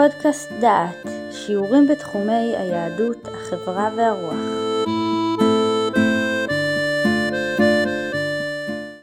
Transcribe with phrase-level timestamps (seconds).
[0.00, 4.34] פודקאסט דעת, שיעורים בתחומי היהדות, החברה והרוח.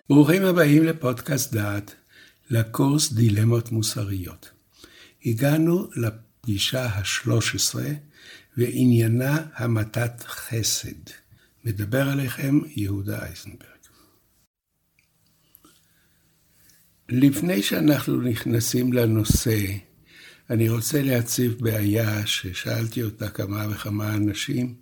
[0.10, 1.96] ברוכים הבאים לפודקאסט דעת,
[2.49, 4.49] לקורס דילמות מוסריות.
[5.25, 7.75] הגענו לפגישה ה-13
[8.57, 11.11] ועניינה המתת חסד.
[11.65, 13.77] מדבר עליכם יהודה אייזנברג.
[17.09, 19.86] לפני שאנחנו נכנסים לנושא,
[20.49, 24.75] אני רוצה להציב בעיה ששאלתי אותה כמה וכמה אנשים,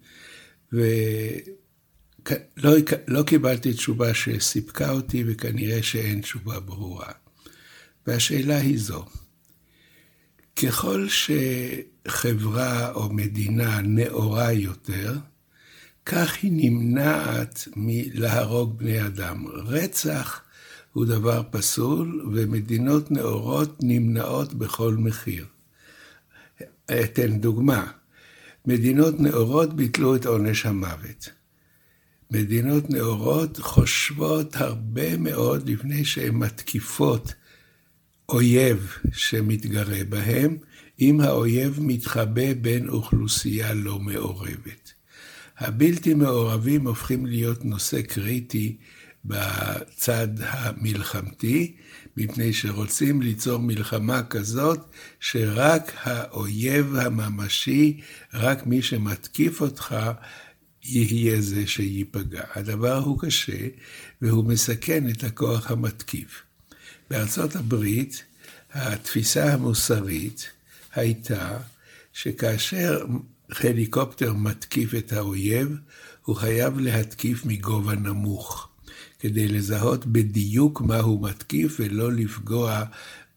[0.73, 2.71] ולא
[3.07, 7.11] לא קיבלתי תשובה שסיפקה אותי, וכנראה שאין תשובה ברורה.
[8.07, 9.05] והשאלה היא זו,
[10.55, 11.07] ככל
[12.07, 15.17] שחברה או מדינה נאורה יותר,
[16.05, 19.47] כך היא נמנעת מלהרוג בני אדם.
[19.47, 20.41] רצח
[20.93, 25.45] הוא דבר פסול, ומדינות נאורות נמנעות בכל מחיר.
[26.91, 27.91] אתן דוגמה.
[28.65, 31.29] מדינות נאורות ביטלו את עונש המוות.
[32.31, 37.33] מדינות נאורות חושבות הרבה מאוד לפני שהן מתקיפות
[38.29, 40.57] אויב שמתגרה בהם,
[40.99, 44.93] אם האויב מתחבא בין אוכלוסייה לא מעורבת.
[45.57, 48.77] הבלתי מעורבים הופכים להיות נושא קריטי
[49.25, 51.75] בצד המלחמתי,
[52.17, 54.79] מפני שרוצים ליצור מלחמה כזאת
[55.19, 58.01] שרק האויב הממשי,
[58.33, 59.95] רק מי שמתקיף אותך,
[60.83, 62.43] יהיה זה שייפגע.
[62.55, 63.67] הדבר הוא קשה,
[64.21, 66.43] והוא מסכן את הכוח המתקיף.
[67.09, 68.23] בארצות הברית,
[68.73, 70.49] התפיסה המוסרית
[70.93, 71.57] הייתה
[72.13, 73.05] שכאשר
[73.49, 75.77] הליקופטר מתקיף את האויב,
[76.23, 78.74] הוא חייב להתקיף מגובה נמוך.
[79.25, 82.83] כדי לזהות בדיוק מה הוא מתקיף ולא לפגוע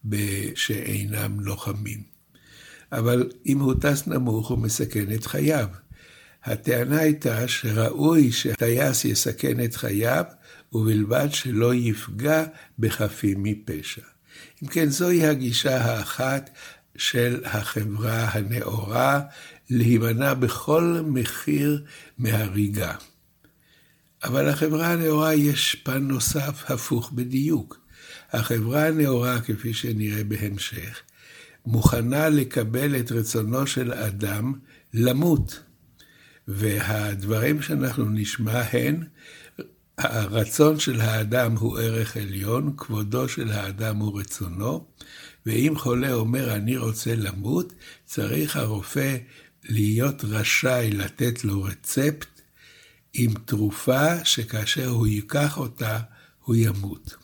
[0.05, 2.03] בשאינם לוחמים.
[2.91, 5.67] אבל אם הוא טס נמוך, הוא מסכן את חייו.
[6.43, 10.23] הטענה הייתה שראוי שטייס יסכן את חייו,
[10.73, 12.43] ובלבד שלא יפגע
[12.79, 14.01] בחפים מפשע.
[14.63, 16.49] אם כן, זוהי הגישה האחת
[16.97, 19.21] של החברה הנאורה,
[19.69, 21.83] להימנע בכל מחיר
[22.17, 22.93] מהריגה.
[24.23, 27.79] אבל לחברה הנאורה יש פן נוסף הפוך בדיוק.
[28.31, 31.01] החברה הנאורה, כפי שנראה בהמשך,
[31.65, 34.53] מוכנה לקבל את רצונו של אדם
[34.93, 35.59] למות.
[36.47, 39.03] והדברים שאנחנו נשמע הן,
[39.97, 44.85] הרצון של האדם הוא ערך עליון, כבודו של האדם הוא רצונו,
[45.45, 47.73] ואם חולה אומר אני רוצה למות,
[48.05, 49.17] צריך הרופא
[49.69, 52.38] להיות רשאי לתת לו רצפט
[53.13, 55.99] עם תרופה שכאשר הוא ייקח אותה,
[56.43, 57.15] הוא ימות.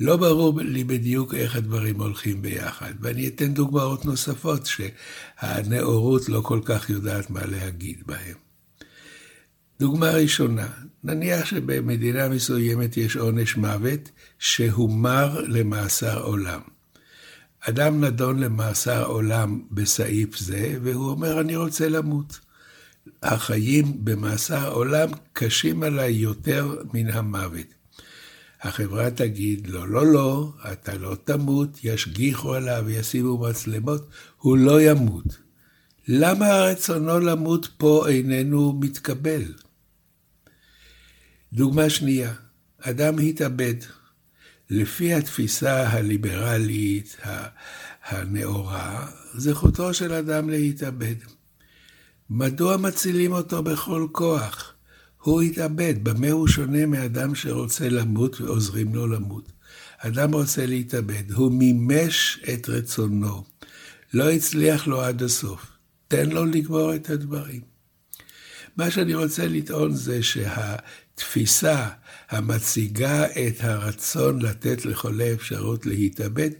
[0.00, 6.60] לא ברור לי בדיוק איך הדברים הולכים ביחד, ואני אתן דוגמאות נוספות שהנאורות לא כל
[6.64, 8.34] כך יודעת מה להגיד בהן.
[9.80, 10.68] דוגמה ראשונה,
[11.04, 16.60] נניח שבמדינה מסוימת יש עונש מוות שהומר למאסר עולם.
[17.60, 22.40] אדם נדון למאסר עולם בסעיף זה, והוא אומר, אני רוצה למות.
[23.22, 27.66] החיים במאסר עולם קשים עליי יותר מן המוות.
[28.62, 34.08] החברה תגיד, לא, לא, לא, אתה לא תמות, ישגיחו עליו, ישימו מצלמות,
[34.38, 35.24] הוא לא ימות.
[36.08, 39.42] למה רצונו למות פה איננו מתקבל?
[41.52, 42.32] דוגמה שנייה,
[42.80, 43.74] אדם התאבד.
[44.70, 47.16] לפי התפיסה הליברלית,
[48.04, 51.14] הנאורה, זכותו של אדם להתאבד.
[52.34, 54.74] מדוע מצילים אותו בכל כוח?
[55.22, 59.52] הוא התאבד, במה הוא שונה מאדם שרוצה למות ועוזרים לו למות?
[59.98, 63.44] אדם רוצה להתאבד, הוא מימש את רצונו,
[64.14, 65.66] לא הצליח לו עד הסוף.
[66.08, 67.60] תן לו לגמור את הדברים.
[68.76, 71.88] מה שאני רוצה לטעון זה שהתפיסה
[72.30, 76.50] המציגה את הרצון לתת לחולה אפשרות להתאבד,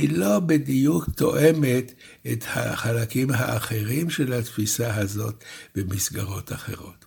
[0.00, 1.92] היא לא בדיוק תואמת
[2.32, 7.04] את החלקים האחרים של התפיסה הזאת במסגרות אחרות.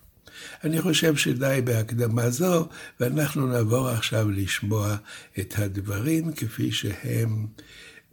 [0.64, 2.68] אני חושב שדי בהקדמה זו,
[3.00, 4.96] ואנחנו נעבור עכשיו לשמוע
[5.38, 7.46] את הדברים כפי שהם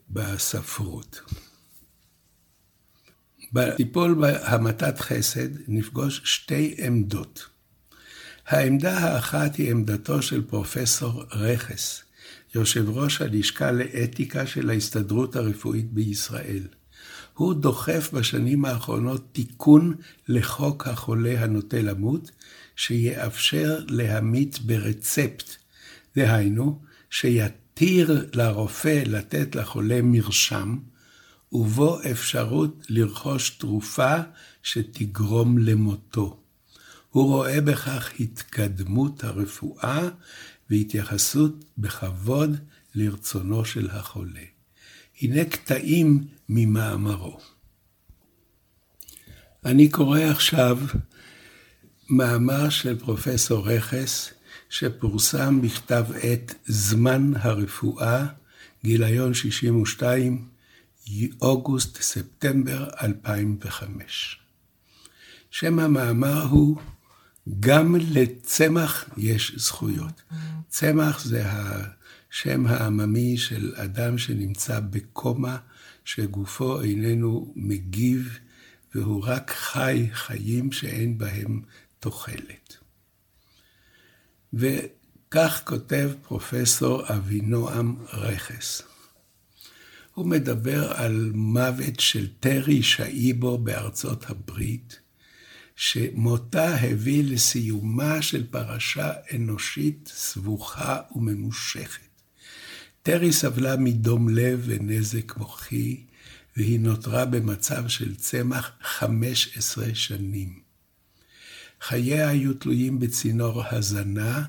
[0.10, 1.22] בספרות.
[3.54, 7.46] בטיפול בהמתת חסד נפגוש שתי עמדות.
[8.48, 12.04] העמדה האחת היא עמדתו של פרופסור רכס,
[12.56, 16.68] יושב ראש הלשכה לאתיקה של ההסתדרות הרפואית בישראל.
[17.34, 19.96] הוא דוחף בשנים האחרונות תיקון
[20.28, 22.32] לחוק החולה הנוטה למות,
[22.76, 25.56] שיאפשר להמית ברצפט.
[26.16, 30.78] דהיינו, שיתיר לרופא לתת לחולה מרשם,
[31.52, 34.16] ובו אפשרות לרכוש תרופה
[34.64, 36.40] שתגרום למותו.
[37.10, 40.10] הוא רואה בכך התקדמות הרפואה
[40.70, 42.58] והתייחסות בכבוד
[42.96, 44.44] לרצונו של החולה.
[45.22, 47.40] הנה קטעים ממאמרו.
[49.66, 50.78] אני קורא עכשיו
[52.10, 54.34] מאמר של פרופסור רכס,
[54.70, 58.26] שפורסם בכתב עת זמן הרפואה,
[58.84, 60.48] גיליון 62,
[61.42, 64.40] אוגוסט-ספטמבר 2005.
[65.52, 66.78] שם המאמר הוא
[67.60, 70.22] גם לצמח יש זכויות.
[70.70, 75.58] צמח זה השם העממי של אדם שנמצא בקומה,
[76.06, 78.40] שגופו איננו מגיב,
[78.96, 81.62] והוא רק חי חיים שאין בהם
[82.00, 82.78] תוחלת.
[84.54, 88.82] וכך כותב פרופסור אבינועם רכס.
[90.14, 95.00] הוא מדבר על מוות של טרי שאיבו בארצות הברית,
[95.82, 102.22] שמותה הביא לסיומה של פרשה אנושית סבוכה וממושכת.
[103.04, 106.04] טרי סבלה מדום לב ונזק מוחי,
[106.58, 110.60] והיא נותרה במצב של צמח 15 שנים.
[111.82, 114.46] חייה היו תלויים בצינור הזנה,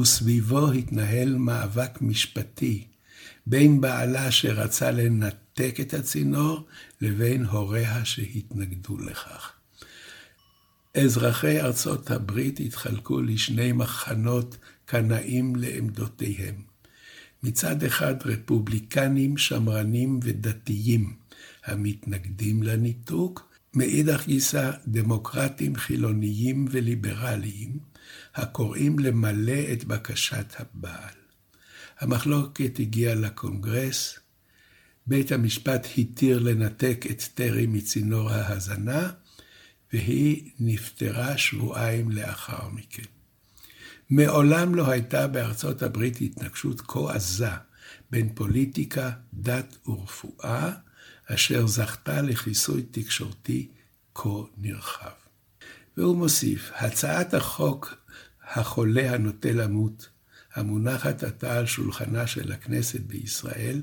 [0.00, 2.86] וסביבו התנהל מאבק משפטי
[3.46, 6.66] בין בעלה שרצה לנתק את הצינור
[7.00, 9.53] לבין הוריה שהתנגדו לכך.
[10.94, 16.54] אזרחי ארצות הברית התחלקו לשני מחנות קנאים לעמדותיהם.
[17.42, 21.16] מצד אחד רפובליקנים, שמרנים ודתיים
[21.64, 27.78] המתנגדים לניתוק, מאידך גיסא דמוקרטים חילוניים וליברליים
[28.34, 31.14] הקוראים למלא את בקשת הבעל.
[32.00, 34.18] המחלוקת הגיעה לקונגרס,
[35.06, 39.10] בית המשפט התיר לנתק את טרי מצינור ההזנה,
[39.94, 43.02] והיא נפטרה שבועיים לאחר מכן.
[44.10, 47.50] מעולם לא הייתה בארצות הברית התנגשות כה עזה
[48.10, 50.70] בין פוליטיקה, דת ורפואה,
[51.26, 53.68] אשר זכתה לכיסוי תקשורתי
[54.14, 55.10] כה נרחב.
[55.96, 57.94] והוא מוסיף, הצעת החוק
[58.44, 60.08] החולה הנוטה למות,
[60.54, 63.82] המונחת עתה על שולחנה של הכנסת בישראל,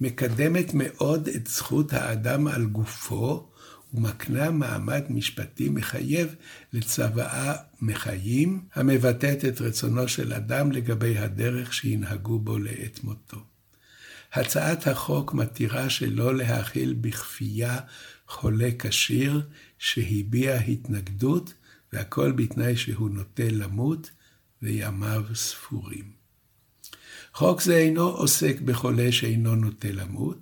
[0.00, 3.51] מקדמת מאוד את זכות האדם על גופו
[3.94, 6.34] ומקנה מעמד משפטי מחייב
[6.72, 13.44] לצוואה מחיים, המבטאת את רצונו של אדם לגבי הדרך שינהגו בו לעת מותו.
[14.32, 17.78] הצעת החוק מתירה שלא להכיל בכפייה
[18.26, 19.42] חולה כשיר
[19.78, 21.54] שהביע התנגדות,
[21.92, 24.10] והכל בתנאי שהוא נוטה למות
[24.62, 26.12] וימיו ספורים.
[27.34, 30.38] חוק זה אינו עוסק בחולה שאינו נוטה למות,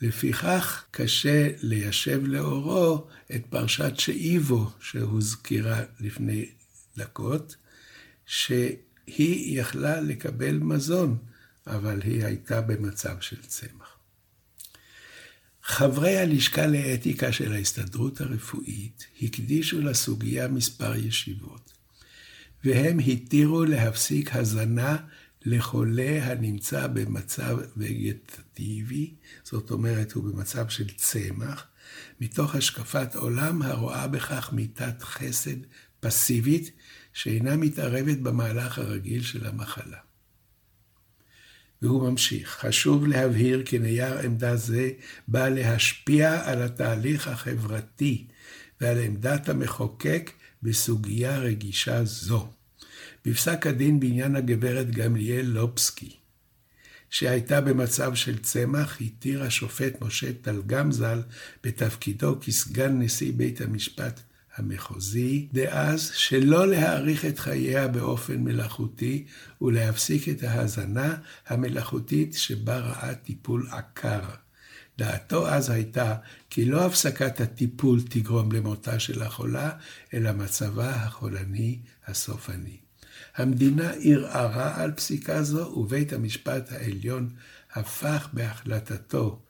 [0.00, 6.50] לפיכך קשה ליישב לאורו את פרשת שאיבו שהוזכרה לפני
[6.96, 7.56] דקות,
[8.26, 11.18] שהיא יכלה לקבל מזון,
[11.66, 13.98] אבל היא הייתה במצב של צמח.
[15.62, 21.72] חברי הלשכה לאתיקה של ההסתדרות הרפואית הקדישו לסוגיה מספר ישיבות,
[22.64, 24.96] והם התירו להפסיק הזנה
[25.44, 31.66] לחולה הנמצא במצב וגטטיבי, זאת אומרת, הוא במצב של צמח,
[32.20, 35.56] מתוך השקפת עולם הרואה בכך מיתת חסד
[36.00, 36.70] פסיבית,
[37.12, 39.98] שאינה מתערבת במהלך הרגיל של המחלה.
[41.82, 44.90] והוא ממשיך, חשוב להבהיר כי נייר עמדה זה
[45.28, 48.26] בא להשפיע על התהליך החברתי
[48.80, 50.30] ועל עמדת המחוקק
[50.62, 52.52] בסוגיה רגישה זו.
[53.28, 56.16] בפסק הדין בעניין הגברת גמליאל לובסקי,
[57.10, 61.22] שהייתה במצב של צמח, התיר השופט משה טלגם ז"ל
[61.64, 64.20] בתפקידו כסגן נשיא בית המשפט
[64.56, 69.24] המחוזי דאז, שלא להאריך את חייה באופן מלאכותי
[69.62, 71.16] ולהפסיק את ההזנה
[71.46, 74.20] המלאכותית שבה ראה טיפול עקר.
[74.98, 76.14] דעתו אז הייתה
[76.50, 79.70] כי לא הפסקת הטיפול תגרום למותה של החולה,
[80.14, 82.87] אלא מצבה החולני הסופני.
[83.38, 87.30] המדינה ערערה על פסיקה זו, ובית המשפט העליון
[87.72, 89.42] הפך בהחלטתו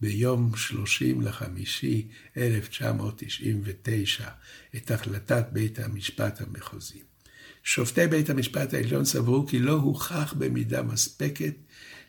[0.00, 4.28] ביום 30 לחמישי 1999
[4.76, 7.02] את החלטת בית המשפט המחוזי.
[7.62, 11.54] שופטי בית המשפט העליון סברו כי לא הוכח במידה מספקת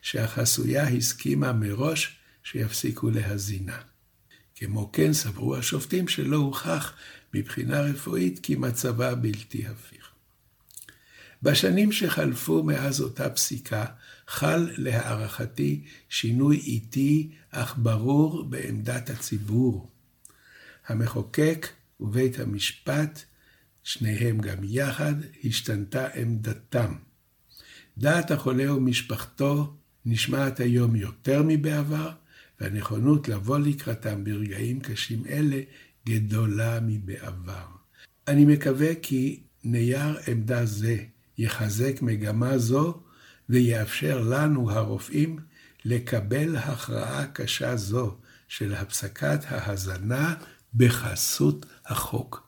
[0.02, 3.78] שהחסויה הסכימה מראש שיפסיקו להזינה.
[4.54, 6.92] כמו כן סברו השופטים שלא הוכח
[7.34, 10.05] מבחינה רפואית כי מצבה בלתי הפיך.
[11.42, 13.84] בשנים שחלפו מאז אותה פסיקה,
[14.28, 19.90] חל להערכתי שינוי איטי אך ברור בעמדת הציבור.
[20.86, 21.68] המחוקק
[22.00, 23.22] ובית המשפט,
[23.84, 25.14] שניהם גם יחד,
[25.44, 26.94] השתנתה עמדתם.
[27.98, 29.76] דעת החולה ומשפחתו
[30.06, 32.10] נשמעת היום יותר מבעבר,
[32.60, 35.60] והנכונות לבוא לקראתם ברגעים קשים אלה
[36.06, 37.66] גדולה מבעבר.
[38.28, 41.04] אני מקווה כי נייר עמדה זה
[41.38, 43.00] יחזק מגמה זו
[43.48, 45.38] ויאפשר לנו, הרופאים,
[45.84, 48.16] לקבל הכרעה קשה זו
[48.48, 50.34] של הפסקת ההזנה
[50.74, 52.46] בחסות החוק.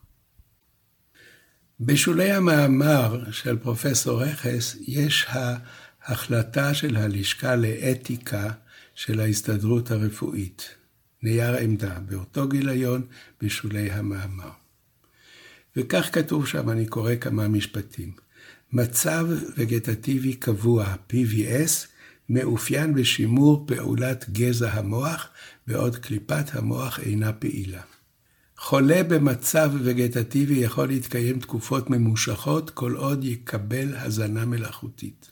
[1.79, 8.51] בשולי המאמר של פרופסור רכס יש ההחלטה של הלשכה לאתיקה
[8.95, 10.75] של ההסתדרות הרפואית.
[11.23, 13.07] נייר עמדה, באותו גיליון,
[13.41, 14.51] בשולי המאמר.
[15.75, 18.11] וכך כתוב שם, אני קורא כמה משפטים.
[18.73, 21.87] מצב וגטטיבי קבוע, PVS,
[22.29, 25.27] מאופיין בשימור פעולת גזע המוח,
[25.67, 27.81] בעוד קליפת המוח אינה פעילה.
[28.57, 35.31] חולה במצב וגטטיבי יכול להתקיים תקופות ממושכות כל עוד יקבל הזנה מלאכותית.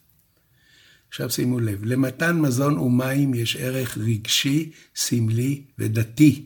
[1.10, 6.46] עכשיו שימו לב, למתן מזון ומים יש ערך רגשי, סמלי ודתי,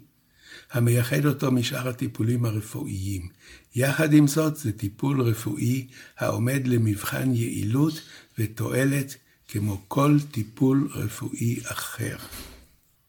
[0.72, 3.28] המייחד אותו משאר הטיפולים הרפואיים.
[3.76, 5.88] יחד עם זאת, זה טיפול רפואי
[6.18, 8.02] העומד למבחן יעילות
[8.40, 9.16] ותועלת
[9.48, 12.16] כמו כל טיפול רפואי אחר.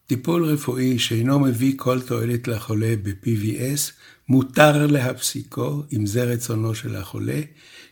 [0.06, 3.92] טיפול רפואי שאינו מביא כל תועלת לחולה ב-PVS,
[4.28, 7.40] מותר להפסיקו, אם זה רצונו של החולה,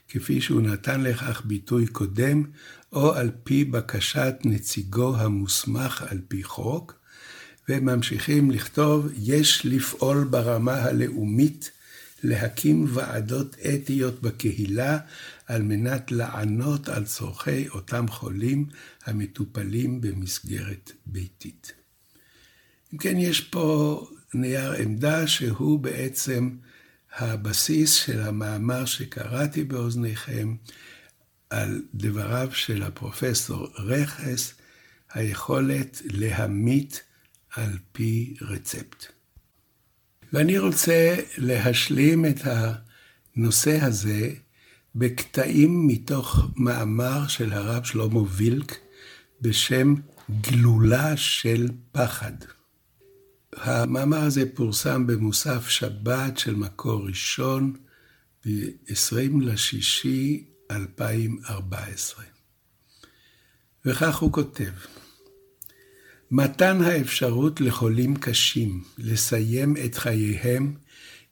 [0.09, 2.43] כפי שהוא נתן לכך ביטוי קודם,
[2.93, 7.00] או על פי בקשת נציגו המוסמך על פי חוק,
[7.71, 11.71] וממשיכים לכתוב, יש לפעול ברמה הלאומית
[12.23, 14.99] להקים ועדות אתיות בקהילה
[15.47, 18.67] על מנת לענות על צורכי אותם חולים
[19.05, 21.73] המטופלים במסגרת ביתית.
[22.93, 26.51] אם כן, יש פה נייר עמדה שהוא בעצם
[27.17, 30.55] הבסיס של המאמר שקראתי באוזניכם
[31.51, 34.55] על דבריו של הפרופסור רכס,
[35.13, 37.03] היכולת להמית
[37.57, 39.07] על פי רצפט.
[40.33, 42.41] ואני רוצה להשלים את
[43.37, 44.31] הנושא הזה
[44.95, 48.77] בקטעים מתוך מאמר של הרב שלמה וילק
[49.41, 49.95] בשם
[50.41, 52.33] גלולה של פחד.
[53.57, 57.77] המאמר הזה פורסם במוסף שבת של מקור ראשון
[58.47, 62.25] ב-20 לשישי 2014.
[63.85, 64.73] וכך הוא כותב:
[66.33, 70.75] מתן האפשרות לחולים קשים לסיים את חייהם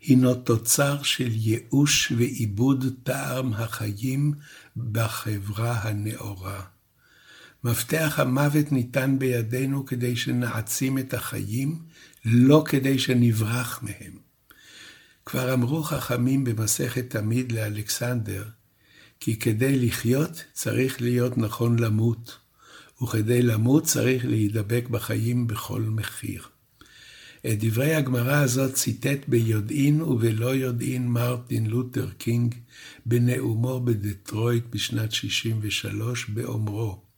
[0.00, 4.32] הינו תוצר של ייאוש ועיבוד טעם החיים
[4.76, 6.62] בחברה הנאורה.
[7.64, 11.78] מפתח המוות ניתן בידינו כדי שנעצים את החיים,
[12.24, 14.18] לא כדי שנברח מהם.
[15.26, 18.44] כבר אמרו חכמים במסכת תמיד לאלכסנדר,
[19.20, 22.47] כי כדי לחיות צריך להיות נכון למות.
[23.02, 26.42] וכדי למות צריך להידבק בחיים בכל מחיר.
[27.46, 32.54] את דברי הגמרא הזאת ציטט ביודעין ובלא יודעין מרטין לותר קינג
[33.06, 37.08] בנאומו בדטרויט בשנת 63 באומרו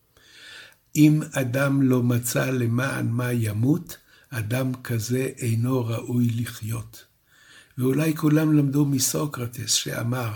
[0.96, 3.96] אם אדם לא מצא למען מה ימות,
[4.30, 7.04] אדם כזה אינו ראוי לחיות.
[7.78, 10.32] ואולי כולם למדו מסוקרטס שאמר,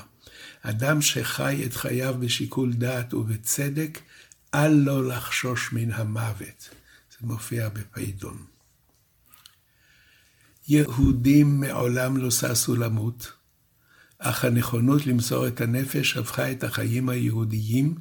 [0.62, 3.98] אדם שחי את חייו בשיקול דעת ובצדק,
[4.54, 6.70] אל לו לחשוש מן המוות.
[7.10, 8.44] זה מופיע בפיידון.
[10.68, 13.32] יהודים מעולם לא ששו למות,
[14.18, 17.94] אך הנכונות למסור את הנפש הפכה את החיים היהודיים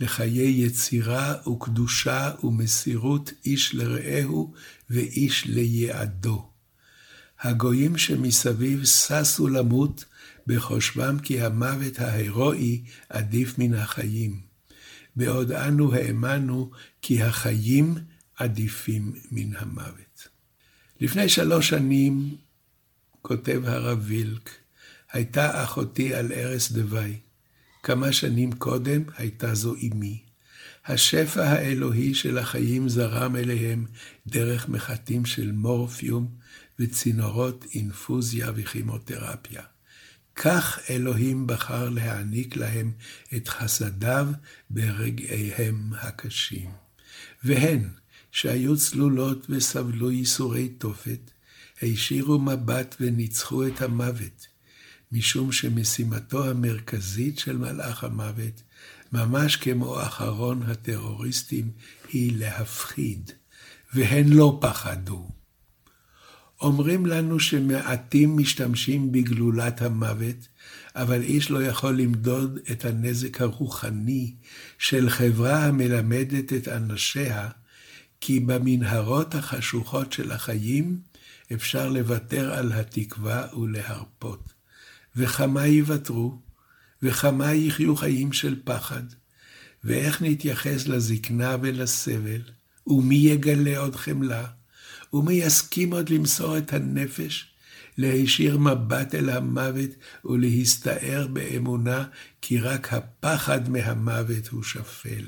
[0.00, 4.54] לחיי יצירה וקדושה ומסירות איש לרעהו
[4.90, 6.50] ואיש ליעדו.
[7.40, 10.04] הגויים שמסביב ששו למות
[10.46, 14.49] בחושבם כי המוות ההירואי עדיף מן החיים.
[15.16, 16.70] בעוד אנו האמנו
[17.02, 17.94] כי החיים
[18.36, 20.28] עדיפים מן המוות.
[21.00, 22.36] לפני שלוש שנים,
[23.22, 24.50] כותב הרב וילק,
[25.12, 27.16] הייתה אחותי על ערש דווי.
[27.82, 30.22] כמה שנים קודם הייתה זו אמי.
[30.86, 33.86] השפע האלוהי של החיים זרם אליהם
[34.26, 36.28] דרך מחטים של מורפיום
[36.78, 39.62] וצינורות אינפוזיה וכימותרפיה.
[40.42, 42.92] כך אלוהים בחר להעניק להם
[43.36, 44.28] את חסדיו
[44.70, 46.70] ברגעיהם הקשים.
[47.44, 47.88] והן,
[48.32, 51.30] שהיו צלולות וסבלו ייסורי תופת,
[51.80, 54.46] הישירו מבט וניצחו את המוות,
[55.12, 58.62] משום שמשימתו המרכזית של מלאך המוות
[59.12, 61.70] ממש כמו אחרון הטרוריסטים,
[62.12, 63.30] היא להפחיד,
[63.94, 65.39] והן לא פחדו.
[66.60, 70.48] אומרים לנו שמעטים משתמשים בגלולת המוות,
[70.96, 74.34] אבל איש לא יכול למדוד את הנזק הרוחני
[74.78, 77.48] של חברה המלמדת את אנשיה,
[78.20, 80.98] כי במנהרות החשוכות של החיים
[81.52, 84.52] אפשר לוותר על התקווה ולהרפות.
[85.16, 86.38] וכמה יוותרו,
[87.02, 89.02] וכמה יחיו חיים של פחד,
[89.84, 92.40] ואיך נתייחס לזקנה ולסבל,
[92.86, 94.46] ומי יגלה עוד חמלה,
[95.12, 97.46] ומי יסכים עוד למסור את הנפש,
[97.98, 99.90] להישיר מבט אל המוות
[100.24, 102.04] ולהסתער באמונה,
[102.42, 105.24] כי רק הפחד מהמוות הוא שפל,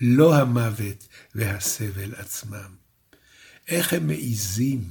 [0.00, 2.70] לא המוות והסבל עצמם.
[3.68, 4.84] איך הם מעיזים,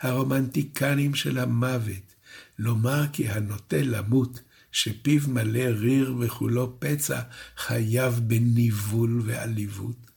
[0.00, 2.14] הרומנטיקנים של המוות,
[2.58, 4.40] לומר כי הנוטה למות,
[4.72, 7.20] שפיו מלא ריר וכולו פצע,
[7.56, 10.07] חייב בניבול ועליבות?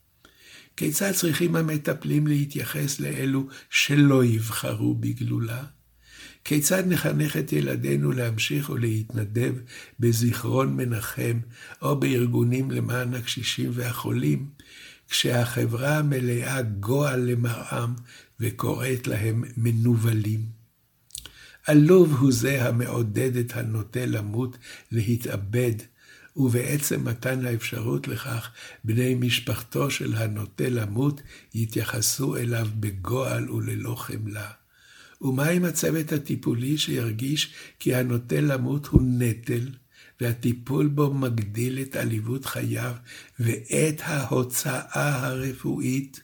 [0.81, 5.63] כיצד צריכים המטפלים להתייחס לאלו שלא יבחרו בגלולה?
[6.43, 9.53] כיצד נחנך את ילדינו להמשיך ולהתנדב
[9.99, 11.39] בזיכרון מנחם
[11.81, 14.49] או בארגונים למען הקשישים והחולים,
[15.09, 17.93] כשהחברה מלאה גועל למראם
[18.39, 20.45] וקוראת להם מנוולים?
[21.67, 24.57] עלוב הוא זה המעודד את הנוטה למות
[24.91, 25.75] להתאבד,
[26.41, 28.51] ובעצם מתן האפשרות לכך,
[28.83, 31.21] בני משפחתו של הנוטה למות
[31.53, 34.51] יתייחסו אליו בגועל וללא חמלה.
[35.21, 39.69] ומה עם הצוות הטיפולי שירגיש כי הנוטה למות הוא נטל,
[40.21, 42.93] והטיפול בו מגדיל את עליבות חייו
[43.39, 46.21] ואת ההוצאה הרפואית?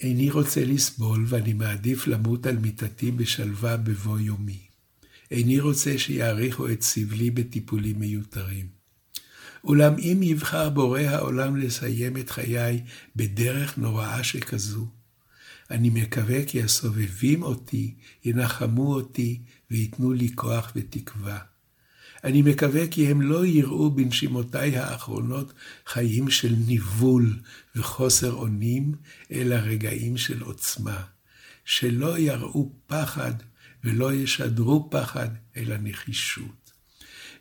[0.00, 4.68] איני רוצה לסבול ואני מעדיף למות על מיטתי בשלווה בבוא יומי.
[5.30, 8.77] איני רוצה שיעריכו את סבלי בטיפולים מיותרים.
[9.68, 12.82] אולם אם יבחר בורא העולם לסיים את חיי
[13.16, 14.86] בדרך נוראה שכזו,
[15.70, 17.94] אני מקווה כי הסובבים אותי
[18.24, 21.38] ינחמו אותי וייתנו לי כוח ותקווה.
[22.24, 25.52] אני מקווה כי הם לא יראו בנשימותיי האחרונות
[25.86, 27.38] חיים של ניבול
[27.76, 28.94] וחוסר אונים,
[29.32, 31.02] אלא רגעים של עוצמה.
[31.64, 33.32] שלא יראו פחד
[33.84, 36.67] ולא ישדרו פחד, אלא נחישות.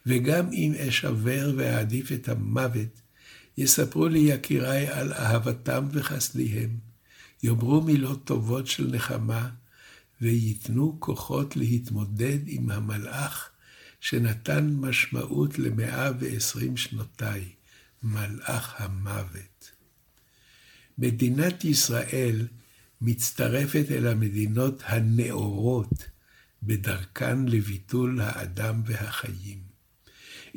[0.07, 3.01] וגם אם אשבר ואעדיף את המוות,
[3.57, 6.77] יספרו לי יקיריי על אהבתם וחסדיהם.
[7.43, 9.49] יאמרו מילות טובות של נחמה,
[10.21, 13.49] וייתנו כוחות להתמודד עם המלאך
[13.99, 17.43] שנתן משמעות למאה ועשרים שנותיי,
[18.03, 19.71] מלאך המוות.
[20.97, 22.47] מדינת ישראל
[23.01, 26.07] מצטרפת אל המדינות הנאורות
[26.63, 29.66] בדרכן לביטול האדם והחיים.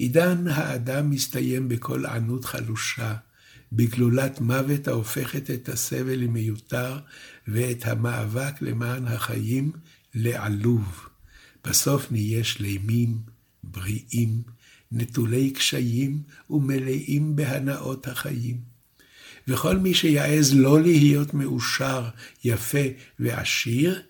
[0.01, 3.15] עידן האדם מסתיים בקול ענות חלושה,
[3.73, 6.99] בגלולת מוות ההופכת את הסבל למיותר
[7.49, 9.73] ואת המאבק למען החיים
[10.15, 11.09] לעלוב.
[11.65, 13.19] בסוף נהיה שלמים,
[13.63, 14.43] בריאים,
[14.93, 18.61] נטולי קשיים ומלאים בהנאות החיים.
[19.49, 22.09] וכל מי שיעז לא להיות מאושר,
[22.45, 22.87] יפה
[23.19, 24.03] ועשיר,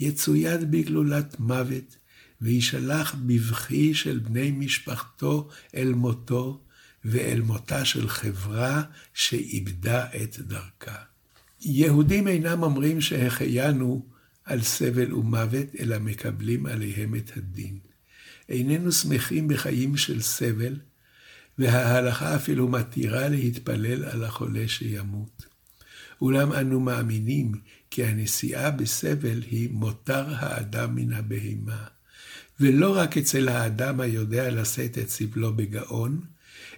[0.00, 1.96] יצויד בגלולת מוות,
[2.44, 6.60] וישלח בבכי של בני משפחתו אל מותו,
[7.04, 8.82] ואל מותה של חברה
[9.14, 10.96] שאיבדה את דרכה.
[11.60, 14.06] יהודים אינם אומרים שהחיינו
[14.44, 17.78] על סבל ומוות, אלא מקבלים עליהם את הדין.
[18.48, 20.76] איננו שמחים בחיים של סבל,
[21.58, 25.46] וההלכה אפילו מתירה להתפלל על החולה שימות.
[26.20, 27.52] אולם אנו מאמינים
[27.90, 31.86] כי הנשיאה בסבל היא מותר האדם מן הבהמה,
[32.60, 36.20] ולא רק אצל האדם היודע לשאת את סבלו בגאון,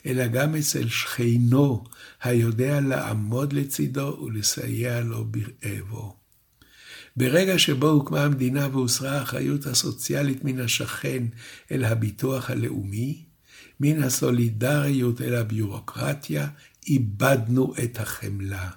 [0.06, 1.84] אלא גם אצל שכנו
[2.22, 6.16] היודע לעמוד לצידו ולסייע לו בכאבו.
[7.16, 11.24] ברגע שבו הוקמה המדינה והוסרה האחריות הסוציאלית מן השכן
[11.72, 13.24] אל הביטוח הלאומי,
[13.80, 16.48] מן הסולידריות אל הביורוקרטיה,
[16.86, 18.70] איבדנו את החמלה.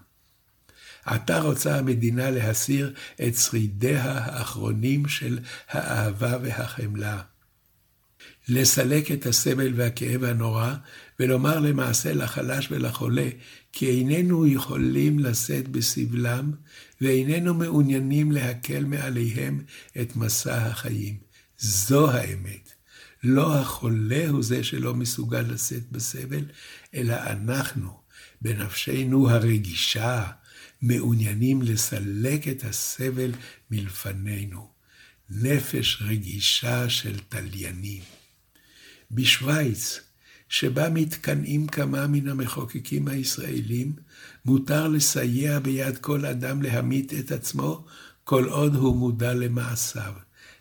[1.05, 2.93] עתה רוצה המדינה להסיר
[3.27, 7.21] את שרידיה האחרונים של האהבה והחמלה.
[8.49, 10.73] לסלק את הסבל והכאב הנורא,
[11.19, 13.29] ולומר למעשה לחלש ולחולה,
[13.73, 16.51] כי איננו יכולים לשאת בסבלם,
[17.01, 19.61] ואיננו מעוניינים להקל מעליהם
[20.01, 21.17] את מסע החיים.
[21.59, 22.73] זו האמת.
[23.23, 26.45] לא החולה הוא זה שלא מסוגל לשאת בסבל,
[26.93, 27.99] אלא אנחנו,
[28.41, 30.23] בנפשנו הרגישה,
[30.81, 33.31] מעוניינים לסלק את הסבל
[33.71, 34.67] מלפנינו.
[35.29, 38.01] נפש רגישה של תליינים.
[39.11, 39.99] בשוויץ,
[40.49, 43.93] שבה מתקנאים כמה מן המחוקקים הישראלים,
[44.45, 47.85] מותר לסייע ביד כל אדם להמית את עצמו,
[48.23, 50.13] כל עוד הוא מודע למעשיו.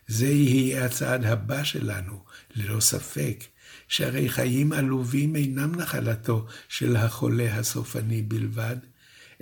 [0.09, 3.45] זה יהיה הצעד הבא שלנו, ללא ספק,
[3.89, 8.77] שהרי חיים עלובים אינם נחלתו של החולה הסופני בלבד,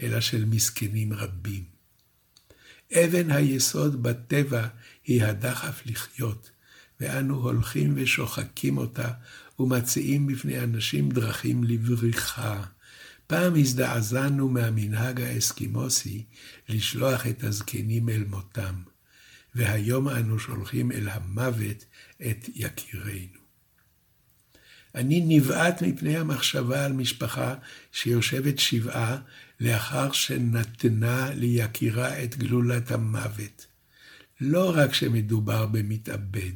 [0.03, 1.65] אלא של מסכנים רבים.
[2.93, 4.67] אבן היסוד בטבע
[5.05, 6.51] היא הדחף לחיות,
[7.01, 9.11] ואנו הולכים ושוחקים אותה
[9.59, 12.65] ומציעים בפני אנשים דרכים לבריחה.
[13.27, 16.25] פעם הזדעזענו מהמנהג האסקימוסי
[16.69, 18.75] לשלוח את הזקנים אל מותם,
[19.55, 21.85] והיום אנו שולחים אל המוות
[22.23, 23.39] את יקירינו.
[24.95, 27.55] אני נבעט מפני המחשבה על משפחה
[27.93, 29.19] שיושבת שבעה
[29.61, 33.67] לאחר שנתנה ליקירה את גלולת המוות.
[34.41, 36.53] לא רק שמדובר במתאבד,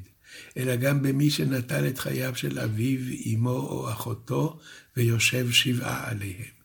[0.56, 3.00] אלא גם במי שנטל את חייו של אביו,
[3.34, 4.60] אמו או אחותו,
[4.96, 6.60] ויושב שבעה עליהם.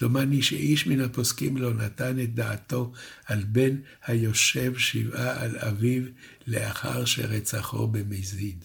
[0.00, 2.92] דומני שאיש מן הפוסקים לא נתן את דעתו
[3.26, 6.02] על בן היושב שבעה על אביו
[6.46, 8.64] לאחר שרצחו במזיד.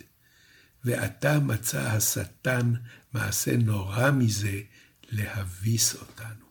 [0.85, 2.73] ועתה מצא השטן
[3.13, 4.61] מעשה נורא מזה
[5.11, 6.42] להביס אותנו.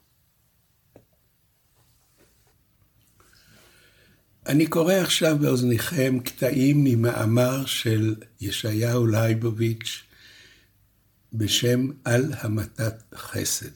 [4.47, 10.03] אני קורא עכשיו באוזניכם קטעים ממאמר של ישעיהו לייבוביץ'
[11.33, 13.71] בשם על המתת חסד.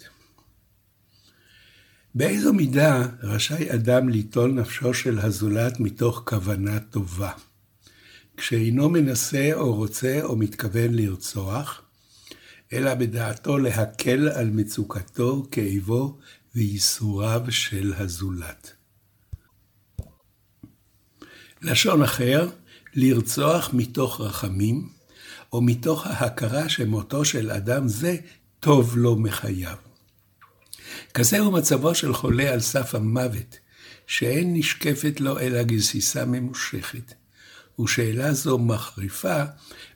[2.15, 7.33] באיזו מידה רשאי אדם ליטול נפשו של הזולת מתוך כוונה טובה?
[8.37, 11.83] כשאינו מנסה או רוצה או מתכוון לרצוח,
[12.73, 16.19] אלא בדעתו להקל על מצוקתו, כאבו
[16.55, 18.76] וייסוריו של הזולת.
[21.67, 22.49] לשון אחר,
[22.95, 24.89] לרצוח מתוך רחמים,
[25.53, 28.17] או מתוך ההכרה שמותו של אדם זה
[28.61, 29.77] טוב לו מחייו.
[31.15, 33.59] כזהו מצבו של חולה על סף המוות,
[34.07, 37.15] שאין נשקפת לו אלא גסיסה ממושכת.
[37.81, 39.43] ושאלה זו מחריפה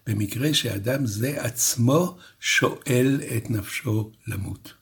[0.07, 4.73] במקרה שאדם זה עצמו שואל את נפשו למות.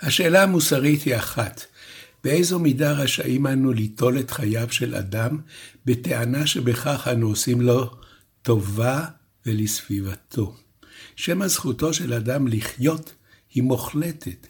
[0.00, 1.64] השאלה המוסרית היא אחת,
[2.24, 5.38] באיזו מידה רשאים אנו ליטול את חייו של אדם,
[5.86, 7.90] בטענה שבכך אנו עושים לו
[8.42, 9.04] טובה
[9.46, 10.56] ולסביבתו.
[11.16, 13.14] שמא זכותו של אדם לחיות
[13.54, 14.46] היא מוחלטת,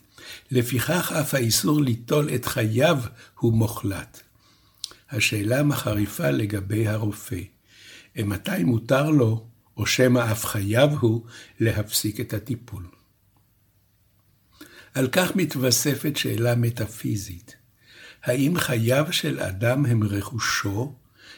[0.51, 2.99] לפיכך אף האיסור ליטול את חייו
[3.39, 4.21] הוא מוחלט.
[5.11, 7.41] השאלה מחריפה לגבי הרופא.
[8.19, 11.25] מתי מותר לו, או שמא אף חייב הוא,
[11.61, 12.87] להפסיק את הטיפול.
[14.95, 17.64] על כך מתווספת שאלה מטאפיזית.
[18.25, 20.95] האם חייו של אדם הם רכושו,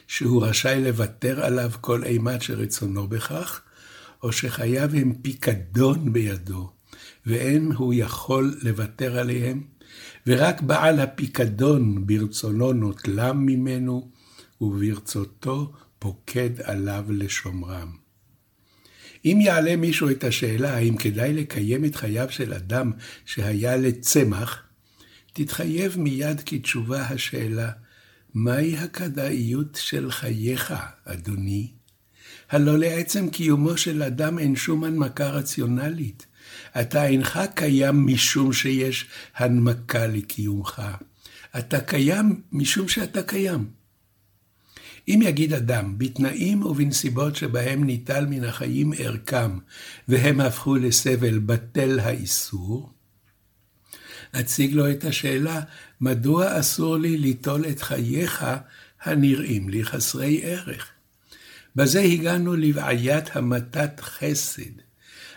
[0.06, 3.60] שהוא רשאי לוותר עליו כל אימת שרצונו בכך,
[4.22, 6.70] או שחייו הם פיקדון בידו,
[7.26, 9.62] ואין הוא יכול לוותר עליהם,
[10.26, 14.10] ורק בעל הפיקדון ברצונו נוטלם ממנו,
[14.60, 17.96] וברצותו פוקד עליו לשומרם.
[19.24, 22.92] אם יעלה מישהו את השאלה האם כדאי לקיים את חייו של אדם
[23.24, 24.65] שהיה לצמח,
[25.38, 27.70] תתחייב מיד כתשובה השאלה,
[28.34, 31.70] מהי הכדאיות של חייך, אדוני?
[32.50, 36.26] הלא לעצם קיומו של אדם אין שום הנמקה רציונלית.
[36.80, 40.82] אתה אינך קיים משום שיש הנמקה לקיומך.
[41.58, 43.70] אתה קיים משום שאתה קיים.
[45.08, 49.58] אם יגיד אדם, בתנאים ובנסיבות שבהם ניטל מן החיים ערכם,
[50.08, 52.95] והם הפכו לסבל, בטל האיסור,
[54.40, 55.60] אציג לו את השאלה,
[56.00, 58.46] מדוע אסור לי ליטול את חייך
[59.02, 60.90] הנראים לי חסרי ערך?
[61.76, 64.72] בזה הגענו לבעיית המתת חסד.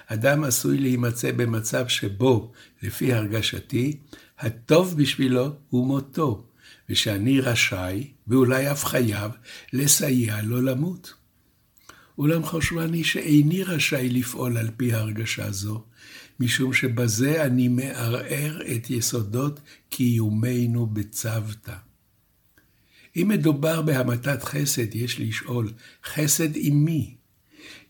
[0.07, 2.51] אדם עשוי להימצא במצב שבו,
[2.83, 3.97] לפי הרגשתי,
[4.39, 6.45] הטוב בשבילו הוא מותו,
[6.89, 9.31] ושאני רשאי, ואולי אף חייב,
[9.73, 11.13] לסייע לו למות.
[12.17, 15.83] אולם חושבני שאיני רשאי לפעול על פי הרגשה זו,
[16.39, 21.75] משום שבזה אני מערער את יסודות קיומנו בצוותא.
[23.15, 25.71] אם מדובר בהמתת חסד, יש לשאול,
[26.06, 27.15] חסד עם מי?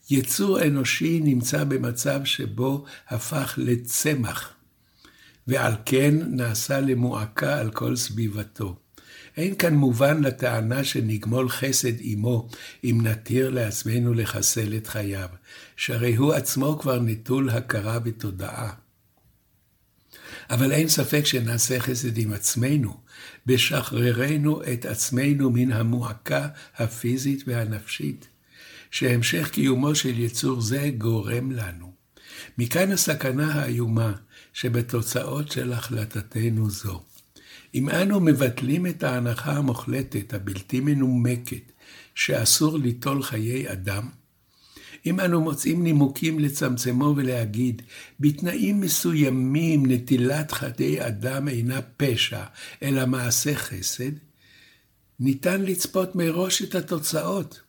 [0.09, 4.53] יצור אנושי נמצא במצב שבו הפך לצמח,
[5.47, 8.75] ועל כן נעשה למועקה על כל סביבתו.
[9.37, 12.49] אין כאן מובן לטענה שנגמול חסד עמו,
[12.83, 15.29] אם נתיר לעצמנו לחסל את חייו,
[15.75, 18.73] שהרי הוא עצמו כבר נטול הכרה ותודעה.
[20.49, 22.97] אבל אין ספק שנעשה חסד עם עצמנו,
[23.45, 28.27] בשחררנו את עצמנו מן המועקה הפיזית והנפשית,
[28.91, 31.93] שהמשך קיומו של יצור זה גורם לנו.
[32.57, 34.13] מכאן הסכנה האיומה
[34.53, 37.03] שבתוצאות של החלטתנו זו.
[37.75, 41.71] אם אנו מבטלים את ההנחה המוחלטת, הבלתי מנומקת,
[42.15, 44.09] שאסור ליטול חיי אדם,
[45.05, 47.81] אם אנו מוצאים נימוקים לצמצמו ולהגיד,
[48.19, 52.43] בתנאים מסוימים נטילת חיי אדם אינה פשע,
[52.83, 54.11] אלא מעשה חסד,
[55.19, 57.61] ניתן לצפות מראש את התוצאות.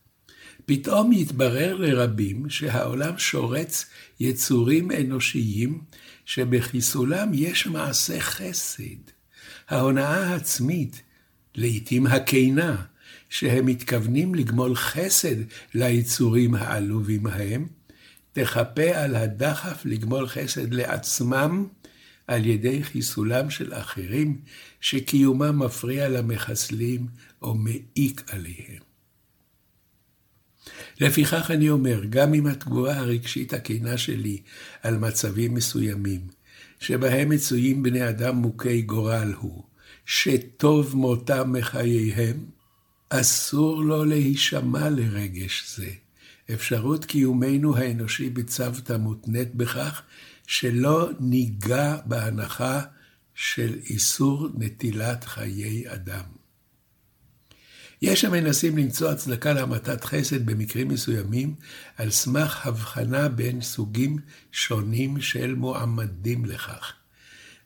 [0.65, 3.85] פתאום יתברר לרבים שהעולם שורץ
[4.19, 5.81] יצורים אנושיים
[6.25, 9.20] שבחיסולם יש מעשה חסד.
[9.71, 11.01] ההונאה העצמית,
[11.55, 12.85] לעתים הכנה,
[13.29, 15.35] שהם מתכוונים לגמול חסד
[15.73, 17.67] ליצורים העלובים ההם,
[18.33, 21.67] תחפה על הדחף לגמול חסד לעצמם
[22.27, 24.41] על ידי חיסולם של אחרים,
[24.81, 27.07] שקיומם מפריע למחסלים
[27.41, 28.81] או מעיק עליהם.
[30.99, 34.41] לפיכך אני אומר, גם אם התגובה הרגשית הכנה שלי
[34.81, 36.27] על מצבים מסוימים,
[36.81, 39.63] שבהם מצויים בני אדם מוכי גורל הוא,
[40.05, 42.45] שטוב מותם מחייהם,
[43.09, 45.89] אסור לו להישמע לרגש זה.
[46.53, 50.01] אפשרות קיומנו האנושי בצוותא מותנית בכך
[50.47, 52.81] שלא ניגע בהנחה
[53.35, 56.40] של איסור נטילת חיי אדם.
[58.01, 61.55] יש המנסים למצוא הצדקה להמתת חסד במקרים מסוימים
[61.97, 64.17] על סמך הבחנה בין סוגים
[64.51, 66.93] שונים של מועמדים לכך.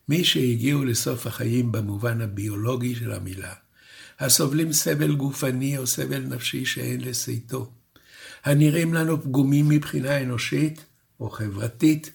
[0.10, 3.54] מי שהגיעו לסוף החיים במובן הביולוגי של המילה,
[4.20, 7.72] הסובלים סבל גופני או סבל נפשי שאין לסייתו,
[8.44, 10.86] הנראים לנו פגומים מבחינה אנושית
[11.20, 12.12] או חברתית,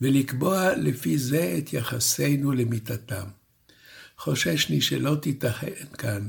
[0.00, 3.24] ולקבוע לפי זה את יחסינו למיתתם.
[4.18, 6.28] חוששני שלא תיתכן כאן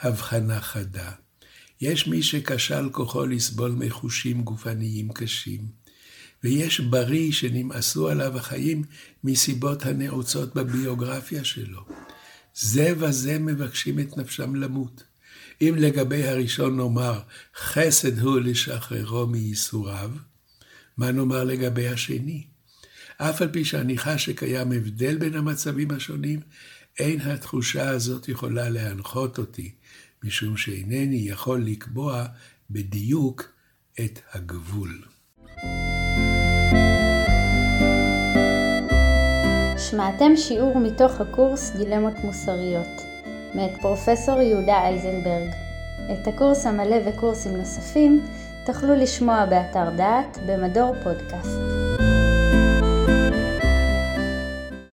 [0.00, 1.10] הבחנה חדה.
[1.80, 5.60] יש מי שכשל כוחו לסבול מחושים גופניים קשים,
[6.44, 8.84] ויש בריא שנמאסו עליו החיים
[9.24, 11.84] מסיבות הנעוצות בביוגרפיה שלו.
[12.54, 15.02] זה וזה מבקשים את נפשם למות.
[15.60, 17.20] אם לגבי הראשון נאמר,
[17.56, 20.10] חסד הוא לשחררו מייסוריו,
[20.96, 22.44] מה נאמר לגבי השני?
[23.18, 26.40] אף על פי שאני חש שקיים הבדל בין המצבים השונים,
[26.98, 29.72] אין התחושה הזאת יכולה להנחות אותי,
[30.24, 32.26] משום שאינני יכול לקבוע
[32.70, 33.52] בדיוק
[34.04, 35.02] את הגבול.
[39.90, 43.02] שמעתם שיעור מתוך הקורס דילמות מוסריות,
[43.54, 45.50] מאת פרופסור יהודה אייזנברג.
[46.12, 48.26] את הקורס המלא וקורסים נוספים
[48.66, 51.87] תוכלו לשמוע באתר דעת במדור פודקאסט.